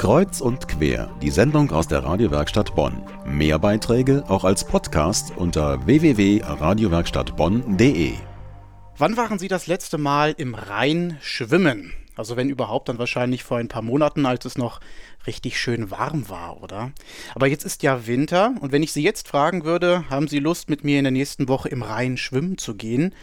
Kreuz 0.00 0.40
und 0.40 0.66
quer, 0.66 1.14
die 1.20 1.28
Sendung 1.28 1.70
aus 1.72 1.86
der 1.86 2.02
Radiowerkstatt 2.02 2.74
Bonn. 2.74 3.02
Mehr 3.26 3.58
Beiträge 3.58 4.24
auch 4.28 4.44
als 4.44 4.64
Podcast 4.64 5.34
unter 5.36 5.84
www.radiowerkstattbonn.de. 5.84 8.14
Wann 8.96 9.18
waren 9.18 9.38
Sie 9.38 9.48
das 9.48 9.66
letzte 9.66 9.98
Mal 9.98 10.34
im 10.38 10.54
Rhein 10.54 11.18
schwimmen? 11.20 11.92
Also 12.16 12.38
wenn 12.38 12.48
überhaupt, 12.48 12.88
dann 12.88 12.98
wahrscheinlich 12.98 13.44
vor 13.44 13.58
ein 13.58 13.68
paar 13.68 13.82
Monaten, 13.82 14.24
als 14.24 14.46
es 14.46 14.56
noch 14.56 14.80
richtig 15.26 15.60
schön 15.60 15.90
warm 15.90 16.30
war, 16.30 16.62
oder? 16.62 16.92
Aber 17.34 17.46
jetzt 17.46 17.64
ist 17.64 17.82
ja 17.82 18.06
Winter 18.06 18.54
und 18.60 18.72
wenn 18.72 18.82
ich 18.82 18.92
Sie 18.92 19.02
jetzt 19.02 19.28
fragen 19.28 19.64
würde, 19.64 20.08
haben 20.08 20.28
Sie 20.28 20.38
Lust 20.38 20.70
mit 20.70 20.82
mir 20.82 20.96
in 20.96 21.04
der 21.04 21.12
nächsten 21.12 21.46
Woche 21.46 21.68
im 21.68 21.82
Rhein 21.82 22.16
schwimmen 22.16 22.56
zu 22.56 22.74
gehen? 22.74 23.14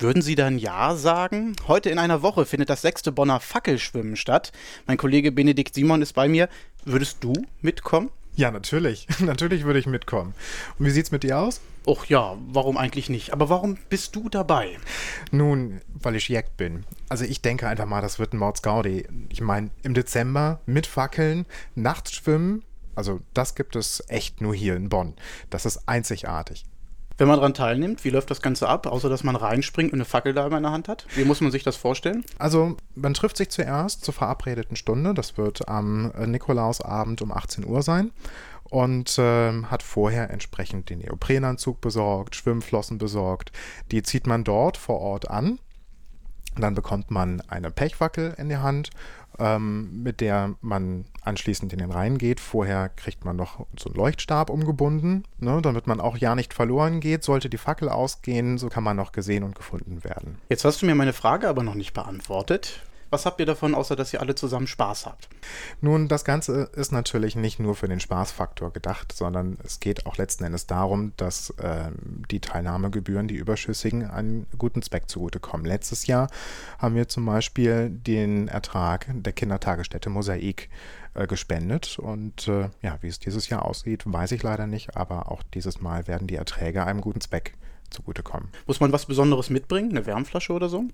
Würden 0.00 0.22
Sie 0.22 0.36
dann 0.36 0.58
Ja 0.58 0.94
sagen? 0.94 1.56
Heute 1.66 1.90
in 1.90 1.98
einer 1.98 2.22
Woche 2.22 2.46
findet 2.46 2.70
das 2.70 2.82
sechste 2.82 3.10
Bonner 3.10 3.40
Fackelschwimmen 3.40 4.14
statt. 4.14 4.52
Mein 4.86 4.96
Kollege 4.96 5.32
Benedikt 5.32 5.74
Simon 5.74 6.02
ist 6.02 6.12
bei 6.12 6.28
mir. 6.28 6.48
Würdest 6.84 7.24
du 7.24 7.32
mitkommen? 7.62 8.10
Ja, 8.36 8.52
natürlich. 8.52 9.08
natürlich 9.18 9.64
würde 9.64 9.80
ich 9.80 9.86
mitkommen. 9.86 10.34
Und 10.78 10.86
wie 10.86 10.90
sieht's 10.90 11.10
mit 11.10 11.24
dir 11.24 11.40
aus? 11.40 11.60
Och 11.84 12.04
ja, 12.06 12.36
warum 12.46 12.76
eigentlich 12.76 13.08
nicht? 13.08 13.32
Aber 13.32 13.48
warum 13.48 13.76
bist 13.88 14.14
du 14.14 14.28
dabei? 14.28 14.76
Nun, 15.32 15.80
weil 16.00 16.14
ich 16.14 16.28
Jack 16.28 16.56
bin. 16.56 16.84
Also 17.08 17.24
ich 17.24 17.42
denke 17.42 17.66
einfach 17.66 17.86
mal, 17.86 18.00
das 18.00 18.20
wird 18.20 18.34
ein 18.34 18.38
Mordsgaudi. 18.38 19.04
Ich 19.30 19.40
meine, 19.40 19.70
im 19.82 19.94
Dezember 19.94 20.60
mit 20.64 20.86
Fackeln, 20.86 21.44
nachts 21.74 22.12
schwimmen, 22.12 22.62
also 22.94 23.20
das 23.34 23.56
gibt 23.56 23.74
es 23.74 24.04
echt 24.06 24.40
nur 24.40 24.54
hier 24.54 24.76
in 24.76 24.90
Bonn. 24.90 25.14
Das 25.50 25.66
ist 25.66 25.88
einzigartig. 25.88 26.64
Wenn 27.18 27.26
man 27.26 27.36
daran 27.36 27.52
teilnimmt, 27.52 28.04
wie 28.04 28.10
läuft 28.10 28.30
das 28.30 28.40
Ganze 28.40 28.68
ab, 28.68 28.86
außer 28.86 29.08
dass 29.08 29.24
man 29.24 29.34
reinspringt 29.34 29.92
und 29.92 29.98
eine 29.98 30.04
Fackel 30.04 30.34
da 30.34 30.46
in 30.46 30.62
der 30.62 30.70
Hand 30.70 30.86
hat? 30.86 31.04
Wie 31.16 31.24
muss 31.24 31.40
man 31.40 31.50
sich 31.50 31.64
das 31.64 31.74
vorstellen? 31.74 32.24
Also, 32.38 32.76
man 32.94 33.12
trifft 33.12 33.36
sich 33.36 33.50
zuerst 33.50 34.04
zur 34.04 34.14
verabredeten 34.14 34.76
Stunde. 34.76 35.14
Das 35.14 35.36
wird 35.36 35.68
am 35.68 36.12
Nikolausabend 36.26 37.20
um 37.20 37.32
18 37.32 37.66
Uhr 37.66 37.82
sein 37.82 38.12
und 38.70 39.18
äh, 39.18 39.62
hat 39.64 39.82
vorher 39.82 40.30
entsprechend 40.30 40.90
den 40.90 41.00
Neoprenanzug 41.00 41.80
besorgt, 41.80 42.36
Schwimmflossen 42.36 42.98
besorgt. 42.98 43.50
Die 43.90 44.04
zieht 44.04 44.28
man 44.28 44.44
dort 44.44 44.76
vor 44.76 45.00
Ort 45.00 45.28
an. 45.28 45.58
Dann 46.56 46.74
bekommt 46.74 47.10
man 47.10 47.42
eine 47.48 47.72
Pechwackel 47.72 48.34
in 48.38 48.48
die 48.48 48.58
Hand 48.58 48.90
ähm, 49.38 50.02
mit 50.02 50.20
der 50.20 50.54
man 50.60 51.04
anschließend 51.28 51.72
in 51.72 51.78
den 51.78 51.92
Rhein 51.92 52.18
geht. 52.18 52.40
Vorher 52.40 52.88
kriegt 52.88 53.24
man 53.24 53.36
noch 53.36 53.66
so 53.78 53.88
einen 53.88 53.96
Leuchtstab 53.96 54.50
umgebunden, 54.50 55.24
ne, 55.38 55.60
damit 55.62 55.86
man 55.86 56.00
auch 56.00 56.16
ja 56.16 56.34
nicht 56.34 56.54
verloren 56.54 57.00
geht. 57.00 57.22
Sollte 57.22 57.48
die 57.48 57.58
Fackel 57.58 57.88
ausgehen, 57.88 58.58
so 58.58 58.68
kann 58.68 58.82
man 58.82 58.96
noch 58.96 59.12
gesehen 59.12 59.44
und 59.44 59.54
gefunden 59.54 60.02
werden. 60.02 60.38
Jetzt 60.48 60.64
hast 60.64 60.82
du 60.82 60.86
mir 60.86 60.94
meine 60.94 61.12
Frage 61.12 61.48
aber 61.48 61.62
noch 61.62 61.74
nicht 61.74 61.92
beantwortet. 61.92 62.80
Was 63.10 63.24
habt 63.26 63.40
ihr 63.40 63.46
davon, 63.46 63.74
außer 63.74 63.96
dass 63.96 64.12
ihr 64.12 64.20
alle 64.20 64.34
zusammen 64.34 64.66
Spaß 64.66 65.06
habt? 65.06 65.28
Nun, 65.80 66.08
das 66.08 66.24
Ganze 66.24 66.70
ist 66.74 66.92
natürlich 66.92 67.36
nicht 67.36 67.58
nur 67.58 67.74
für 67.74 67.88
den 67.88 68.00
Spaßfaktor 68.00 68.72
gedacht, 68.72 69.12
sondern 69.12 69.58
es 69.64 69.80
geht 69.80 70.06
auch 70.06 70.16
letzten 70.16 70.44
Endes 70.44 70.66
darum, 70.66 71.12
dass 71.16 71.50
äh, 71.58 71.90
die 72.30 72.40
Teilnahmegebühren, 72.40 73.28
die 73.28 73.36
überschüssigen, 73.36 74.08
einen 74.10 74.46
guten 74.58 74.82
Zweck 74.82 75.08
zugutekommen. 75.08 75.66
Letztes 75.66 76.06
Jahr 76.06 76.28
haben 76.78 76.94
wir 76.94 77.08
zum 77.08 77.24
Beispiel 77.24 77.90
den 77.90 78.48
Ertrag 78.48 79.06
der 79.08 79.32
Kindertagesstätte 79.32 80.10
Mosaik 80.10 80.68
äh, 81.14 81.26
gespendet 81.26 81.98
und 81.98 82.46
äh, 82.48 82.68
ja, 82.82 82.98
wie 83.00 83.08
es 83.08 83.18
dieses 83.18 83.48
Jahr 83.48 83.64
aussieht, 83.64 84.02
weiß 84.06 84.32
ich 84.32 84.42
leider 84.42 84.66
nicht, 84.66 84.96
aber 84.96 85.32
auch 85.32 85.42
dieses 85.54 85.80
Mal 85.80 86.06
werden 86.06 86.26
die 86.26 86.36
Erträge 86.36 86.84
einem 86.84 87.00
guten 87.00 87.20
Zweck 87.20 87.54
zugutekommen. 87.90 88.48
Muss 88.66 88.80
man 88.80 88.92
was 88.92 89.06
Besonderes 89.06 89.50
mitbringen? 89.50 89.90
Eine 89.90 90.06
Wärmflasche 90.06 90.52
oder 90.52 90.68
so? 90.68 90.84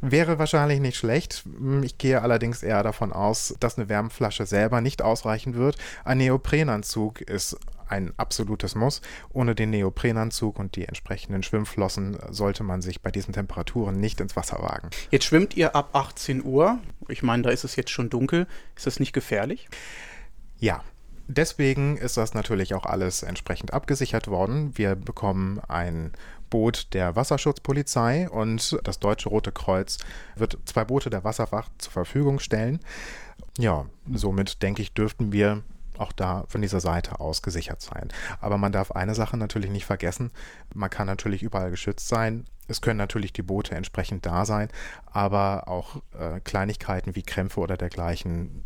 Wäre 0.00 0.38
wahrscheinlich 0.38 0.80
nicht 0.80 0.96
schlecht. 0.96 1.44
Ich 1.82 1.98
gehe 1.98 2.22
allerdings 2.22 2.62
eher 2.62 2.82
davon 2.82 3.12
aus, 3.12 3.54
dass 3.60 3.78
eine 3.78 3.88
Wärmflasche 3.88 4.46
selber 4.46 4.80
nicht 4.80 5.02
ausreichen 5.02 5.54
wird. 5.54 5.76
Ein 6.04 6.18
Neoprenanzug 6.18 7.20
ist 7.20 7.56
ein 7.88 8.12
absolutes 8.16 8.74
Muss. 8.74 9.02
Ohne 9.30 9.54
den 9.54 9.70
Neoprenanzug 9.70 10.58
und 10.58 10.76
die 10.76 10.86
entsprechenden 10.86 11.42
Schwimmflossen 11.42 12.18
sollte 12.30 12.62
man 12.62 12.82
sich 12.82 13.02
bei 13.02 13.10
diesen 13.10 13.34
Temperaturen 13.34 14.00
nicht 14.00 14.20
ins 14.20 14.36
Wasser 14.36 14.62
wagen. 14.62 14.90
Jetzt 15.10 15.24
schwimmt 15.24 15.56
ihr 15.56 15.76
ab 15.76 15.90
18 15.92 16.44
Uhr. 16.44 16.78
Ich 17.08 17.22
meine, 17.22 17.42
da 17.42 17.50
ist 17.50 17.64
es 17.64 17.76
jetzt 17.76 17.90
schon 17.90 18.10
dunkel. 18.10 18.46
Ist 18.76 18.86
das 18.86 19.00
nicht 19.00 19.12
gefährlich? 19.12 19.68
Ja, 20.58 20.82
Deswegen 21.26 21.96
ist 21.96 22.16
das 22.16 22.34
natürlich 22.34 22.74
auch 22.74 22.84
alles 22.84 23.22
entsprechend 23.22 23.72
abgesichert 23.72 24.28
worden. 24.28 24.76
Wir 24.76 24.94
bekommen 24.94 25.60
ein 25.68 26.12
Boot 26.50 26.92
der 26.92 27.16
Wasserschutzpolizei 27.16 28.28
und 28.28 28.78
das 28.84 29.00
Deutsche 29.00 29.30
Rote 29.30 29.50
Kreuz 29.50 29.98
wird 30.36 30.58
zwei 30.66 30.84
Boote 30.84 31.10
der 31.10 31.24
Wasserwacht 31.24 31.72
zur 31.78 31.92
Verfügung 31.92 32.38
stellen. 32.38 32.80
Ja, 33.58 33.86
somit 34.12 34.62
denke 34.62 34.82
ich, 34.82 34.92
dürften 34.92 35.32
wir 35.32 35.62
auch 35.98 36.12
da 36.12 36.44
von 36.48 36.60
dieser 36.60 36.80
Seite 36.80 37.20
aus 37.20 37.42
gesichert 37.42 37.80
sein. 37.80 38.08
Aber 38.40 38.58
man 38.58 38.72
darf 38.72 38.92
eine 38.92 39.14
Sache 39.14 39.36
natürlich 39.36 39.70
nicht 39.70 39.84
vergessen. 39.86 40.30
Man 40.74 40.90
kann 40.90 41.06
natürlich 41.06 41.42
überall 41.42 41.70
geschützt 41.70 42.08
sein. 42.08 42.46
Es 42.66 42.80
können 42.80 42.98
natürlich 42.98 43.32
die 43.32 43.42
Boote 43.42 43.74
entsprechend 43.74 44.24
da 44.24 44.44
sein, 44.44 44.68
aber 45.06 45.68
auch 45.68 45.96
äh, 46.18 46.40
Kleinigkeiten 46.40 47.14
wie 47.14 47.22
Krämpfe 47.22 47.60
oder 47.60 47.76
dergleichen, 47.76 48.64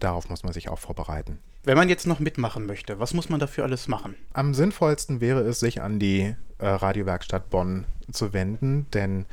darauf 0.00 0.28
muss 0.28 0.42
man 0.42 0.52
sich 0.52 0.68
auch 0.68 0.78
vorbereiten. 0.78 1.38
Wenn 1.62 1.76
man 1.76 1.88
jetzt 1.88 2.06
noch 2.06 2.20
mitmachen 2.20 2.66
möchte, 2.66 2.98
was 2.98 3.14
muss 3.14 3.28
man 3.28 3.38
dafür 3.38 3.64
alles 3.64 3.86
machen? 3.86 4.14
Am 4.32 4.54
sinnvollsten 4.54 5.20
wäre 5.20 5.40
es, 5.40 5.60
sich 5.60 5.82
an 5.82 5.98
die 5.98 6.34
äh, 6.58 6.66
Radiowerkstatt 6.66 7.50
Bonn 7.50 7.84
zu 8.10 8.32
wenden, 8.32 8.86
denn 8.92 9.26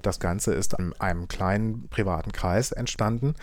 das 0.00 0.20
Ganze 0.20 0.54
ist 0.54 0.78
an 0.78 0.94
einem 0.98 1.28
kleinen 1.28 1.88
privaten 1.88 2.32
Kreis 2.32 2.72
entstanden. 2.72 3.34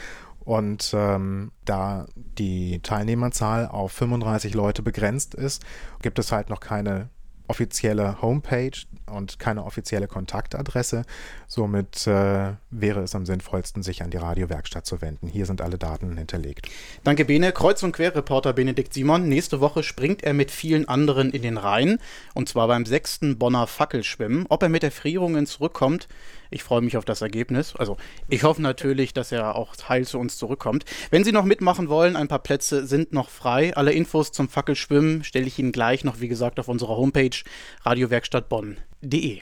Und 0.44 0.92
ähm, 0.96 1.52
da 1.66 2.08
die 2.16 2.80
Teilnehmerzahl 2.80 3.68
auf 3.68 3.92
35 3.92 4.56
Leute 4.56 4.82
begrenzt 4.82 5.36
ist, 5.36 5.64
gibt 6.02 6.18
es 6.18 6.32
halt 6.32 6.50
noch 6.50 6.60
keine 6.60 7.10
offizielle 7.52 8.22
Homepage 8.22 8.72
und 9.12 9.38
keine 9.38 9.66
offizielle 9.66 10.08
Kontaktadresse. 10.08 11.04
Somit 11.48 12.08
äh, 12.08 12.54
wäre 12.70 13.02
es 13.02 13.14
am 13.14 13.26
sinnvollsten, 13.26 13.84
sich 13.84 14.04
an 14.04 14.10
die 14.10 14.18
Radiowerkstatt 14.18 14.86
zu 14.86 15.02
wenden. 15.02 15.28
Hier 15.28 15.46
sind 15.46 15.62
alle 15.62 15.78
Daten 15.78 16.18
hinterlegt. 16.18 16.70
Danke, 17.04 17.26
Bene. 17.26 17.52
Kreuz- 17.52 17.84
und 17.84 17.92
Querreporter 17.92 18.54
Benedikt 18.54 18.94
Simon. 18.94 19.28
Nächste 19.28 19.60
Woche 19.60 19.84
springt 19.84 20.24
er 20.24 20.34
mit 20.34 20.50
vielen 20.50 20.88
anderen 20.88 21.32
in 21.32 21.42
den 21.42 21.58
Rhein. 21.58 22.00
Und 22.34 22.48
zwar 22.48 22.70
beim 22.70 22.86
sechsten 22.86 23.38
Bonner 23.38 23.68
Fackelschwimmen. 23.68 24.46
Ob 24.48 24.64
er 24.64 24.70
mit 24.70 24.86
Erfrierungen 24.86 25.46
zurückkommt, 25.46 26.08
ich 26.52 26.64
freue 26.64 26.82
mich 26.82 26.98
auf 26.98 27.06
das 27.06 27.22
Ergebnis. 27.22 27.76
Also 27.76 27.98
ich 28.30 28.44
hoffe 28.44 28.62
natürlich, 28.62 29.14
dass 29.14 29.32
er 29.32 29.56
auch 29.56 29.74
heil 29.90 30.06
zu 30.06 30.20
uns 30.20 30.38
zurückkommt. 30.38 30.86
Wenn 31.10 31.24
Sie 31.24 31.32
noch 31.32 31.46
mitmachen 31.46 31.90
wollen, 31.90 32.16
ein 32.16 32.28
paar 32.28 32.40
Plätze 32.40 32.86
sind 32.86 33.14
noch 33.14 33.30
frei. 33.30 33.76
Alle 33.76 33.94
Infos 33.94 34.32
zum 34.32 34.50
Fackelschwimmen 34.50 35.24
stelle 35.24 35.48
ich 35.48 35.58
Ihnen 35.58 35.72
gleich 35.72 36.04
noch, 36.04 36.20
wie 36.20 36.28
gesagt, 36.28 36.60
auf 36.60 36.68
unserer 36.68 36.98
Homepage 36.98 37.38
radiowerkstattbonn.de. 37.84 39.42